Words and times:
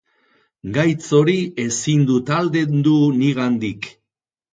Gaitz 0.77 1.09
hori 1.19 1.35
ezin 1.63 2.05
dut 2.11 2.31
aldendu 2.39 2.95
nigandik. 3.19 3.91